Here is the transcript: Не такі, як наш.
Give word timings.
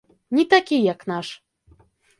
Не 0.37 0.45
такі, 0.55 0.81
як 0.89 1.07
наш. 1.15 1.27